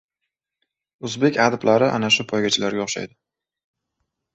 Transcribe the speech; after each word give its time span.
O‘zbek 1.09 1.39
adiblari 1.45 1.93
ana 2.01 2.13
shu 2.19 2.29
poygachilarga 2.35 2.87
o‘xshaydi. 2.91 3.19